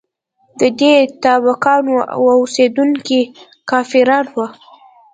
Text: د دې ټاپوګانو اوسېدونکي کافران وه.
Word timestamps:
د 0.59 0.61
دې 0.79 0.93
ټاپوګانو 1.21 1.95
اوسېدونکي 2.17 3.21
کافران 3.69 4.25
وه. 4.35 4.47